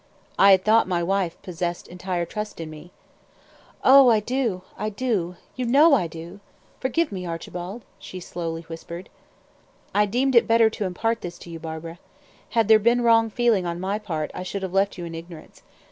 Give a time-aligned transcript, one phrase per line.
[0.39, 2.89] "I had thought my wife possessed entire trust in me."
[3.83, 6.39] "Oh, I do, I do; you know I do.
[6.79, 9.09] Forgive me, Archibald," she slowly whispered.
[9.93, 11.99] "I deemed it better to impart this to you, Barbara.
[12.49, 15.61] Had there been wrong feeling on my part, I should have left you in ignorance.